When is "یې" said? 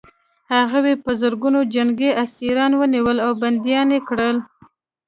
3.95-3.99